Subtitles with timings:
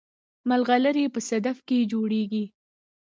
[0.49, 2.45] ملغلرې په صدف کې جوړیږي